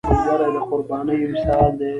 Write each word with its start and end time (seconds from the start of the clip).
ملګری 0.09 0.47
د 0.55 0.57
قربانۍ 0.69 1.17
مثال 1.33 1.71
دی 1.79 1.89